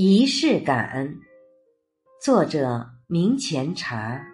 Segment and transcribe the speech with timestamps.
[0.00, 1.12] 仪式感，
[2.22, 4.24] 作者明前茶。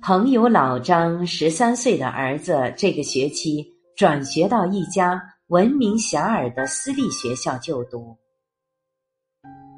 [0.00, 3.66] 朋友老张十三岁的儿子，这个学期
[3.98, 8.16] 转学到一家闻名遐迩的私立学校就读。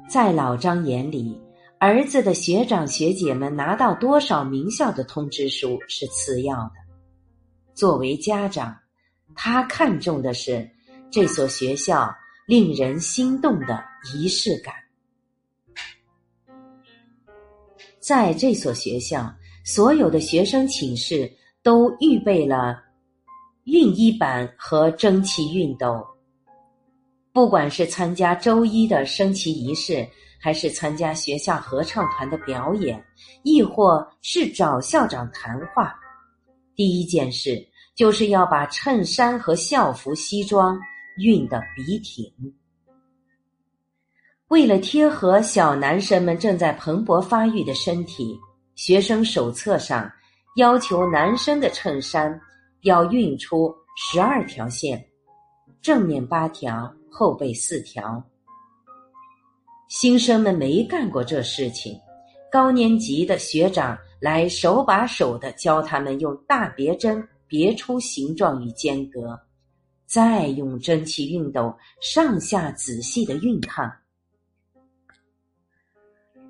[0.09, 1.37] 在老张眼里，
[1.77, 6.75] 儿子的学长学姐们拿到多少名校的通知书是次要的。
[7.75, 8.73] 作为家长，
[9.35, 10.65] 他看重的是
[11.11, 12.09] 这所学校。
[12.49, 13.79] 令人心动的
[14.11, 14.73] 仪式感，
[17.99, 19.31] 在这所学校，
[19.63, 21.31] 所有的学生寝室
[21.61, 22.81] 都预备了
[23.65, 26.03] 熨衣板和蒸汽熨斗。
[27.31, 30.03] 不管是参加周一的升旗仪式，
[30.41, 32.99] 还是参加学校合唱团的表演，
[33.43, 35.93] 亦或是找校长谈话，
[36.75, 37.63] 第一件事
[37.93, 40.81] 就是要把衬衫和校服、西装。
[41.19, 42.25] 熨得笔挺。
[44.47, 48.39] 为了贴合小男生们正在蓬勃发育的身体，
[48.75, 50.11] 学生手册上
[50.55, 52.39] 要求男生的衬衫
[52.81, 55.05] 要熨出十二条线，
[55.81, 58.23] 正面八条，后背四条。
[59.87, 61.99] 新生们没干过这事情，
[62.51, 69.39] 高年级的学长来手把手的教他们用大别针别出形状与间隔。
[70.09, 71.71] 再用蒸汽熨斗
[72.01, 73.93] 上下仔细的熨烫。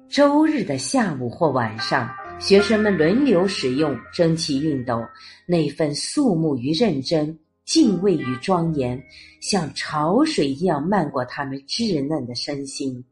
[0.08, 5.06] 周日的下午或晚上，学生们轮流使用蒸汽熨斗，
[5.46, 9.04] 那份肃穆与认真、敬畏与庄严，
[9.42, 13.04] 像潮水一样漫过他们稚嫩的身心，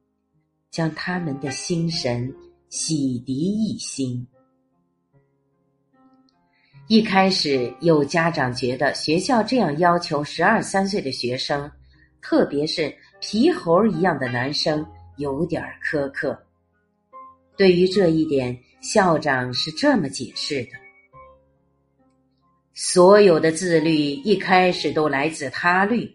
[0.71, 2.33] 将他们的心神
[2.69, 4.25] 洗涤一新。
[6.89, 11.69] 一开始，有家长觉得学校这样要求十二三岁的学生，
[12.21, 14.85] 特别是皮猴一样的男生，
[15.17, 16.41] 有点苛刻。
[17.57, 20.69] 对于这一点，校长是这么解释的：
[22.73, 26.09] 所有的自律一开始都来自他律，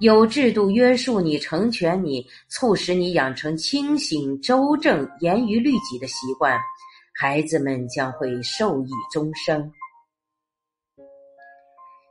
[0.00, 6.60] 有制度约束你、成全你、促使你养成清醒、周正、严于律己的习惯，
[7.14, 9.72] 孩子们将会受益终生。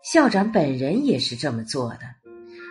[0.05, 2.01] 校长本人也是这么做的。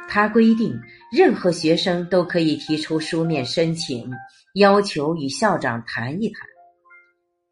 [0.08, 0.80] 他规定，
[1.10, 4.08] 任何学生都可以提出书面申请，
[4.54, 6.46] 要求与校长谈一谈。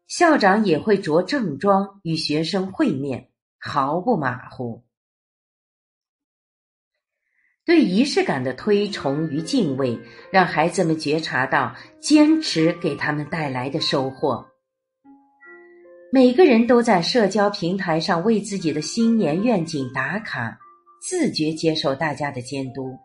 [0.07, 3.29] 校长也会着正装与学生会面，
[3.59, 4.85] 毫不马虎。
[7.65, 9.99] 对仪式感的推崇与敬畏，
[10.31, 14.52] 让孩子们觉察到坚持给他们带来的收获。
[16.13, 20.55] 每个人都在社交平台上为自己的新年愿景打卡，
[21.01, 22.95] 自觉接受大家的监督。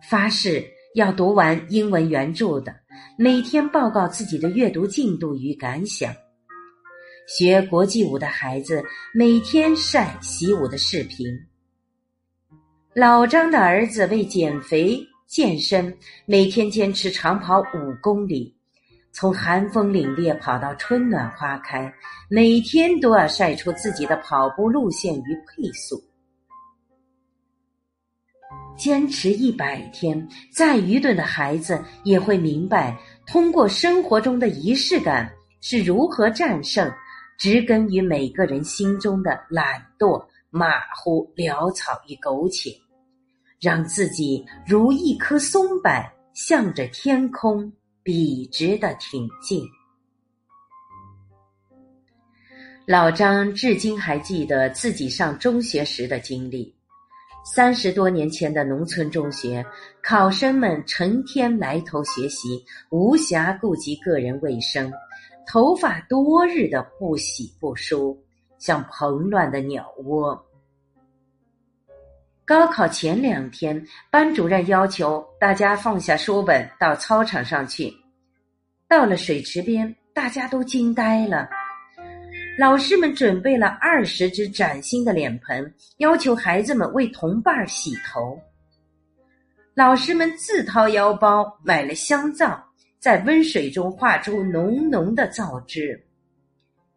[0.00, 0.64] 发誓
[0.94, 2.72] 要读完英文原著的，
[3.16, 6.14] 每天报告自己的阅读进度与感想。
[7.26, 8.80] 学国际舞的孩子
[9.12, 11.26] 每天晒习武的视频。
[12.94, 15.92] 老张的儿子为减肥健身，
[16.26, 18.56] 每天坚持长跑五公里。
[19.20, 21.92] 从寒风凛冽跑到春暖花开，
[22.30, 26.00] 每天都要晒出自己的跑步路线与配速。
[28.76, 32.96] 坚持一百天，再愚钝的孩子也会明白，
[33.26, 35.28] 通过生活中的仪式感
[35.60, 36.88] 是如何战胜
[37.36, 42.70] 植根于每个人心中的懒惰、马虎、潦草与苟且，
[43.60, 45.90] 让自己如一棵松柏，
[46.34, 47.72] 向着天空。
[48.08, 49.62] 笔直的挺进。
[52.86, 56.74] 老张至今还记得自己上中学时的经历。
[57.44, 59.62] 三十多年前的农村中学，
[60.02, 64.90] 考生们成天埋头学习，无暇顾及个人卫生，
[65.46, 68.18] 头发多日的不洗不梳，
[68.56, 70.42] 像蓬乱的鸟窝。
[72.48, 77.92] 高考前两天，班主任要求大家放下书本到操场上去。
[78.88, 81.46] 到了水池边，大家都惊呆了。
[82.58, 88.40] 老师们准备了二十只崭新的脸盆，要求孩子们为同伴洗头。
[89.74, 92.58] 老师们自掏腰包买了香皂，
[92.98, 96.02] 在温水中化出浓浓的皂汁，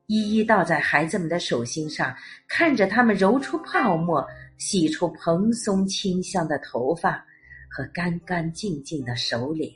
[0.06, 2.16] 一一倒在孩子们的手心上，
[2.48, 4.26] 看着他们揉出泡沫。
[4.62, 7.26] 洗出蓬松清香的头发
[7.68, 9.74] 和干干净净的手脸，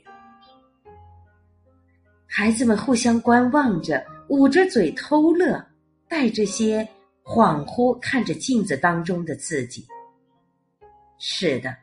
[2.24, 5.60] 孩子们互相观望着，捂着嘴偷乐，
[6.08, 6.88] 带着些
[7.24, 9.84] 恍惚看着镜子当中的自己。
[11.18, 11.76] 是的，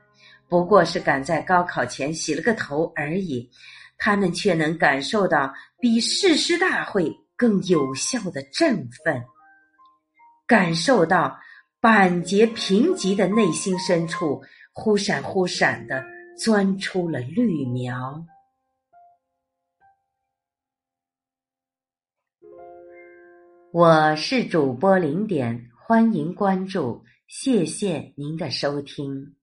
[0.48, 3.52] 不过是赶在高考前洗了个头而已，
[3.98, 9.22] 他们却能感受到比誓师大会更有效的振奋，
[10.48, 11.38] 感受到
[11.84, 14.42] 板结贫瘠的内心深处
[14.72, 16.02] 忽闪忽闪的
[16.38, 18.26] 钻出了绿苗。
[23.74, 29.36] 我是主播零点，欢迎关注，谢谢您的收听。